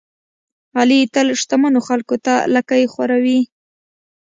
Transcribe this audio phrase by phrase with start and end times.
[0.79, 3.39] علي تل شتمنو خلکوته لکۍ خوروي.